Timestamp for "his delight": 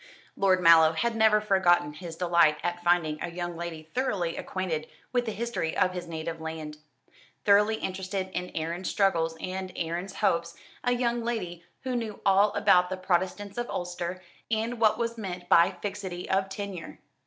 1.93-2.57